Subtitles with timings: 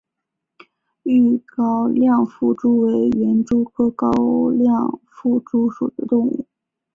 [1.03, 4.09] 豫高亮腹蛛为园蛛科高
[4.49, 6.47] 亮腹蛛属的动物。